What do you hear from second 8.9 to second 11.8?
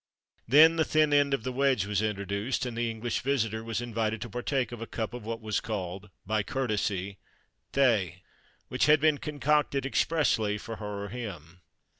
been concocted expressly for her or him.